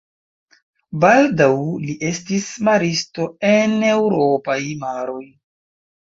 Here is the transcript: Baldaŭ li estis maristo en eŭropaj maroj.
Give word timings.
Baldaŭ 1.01 1.49
li 1.89 1.95
estis 2.11 2.47
maristo 2.67 3.27
en 3.49 3.75
eŭropaj 3.91 4.57
maroj. 4.85 5.21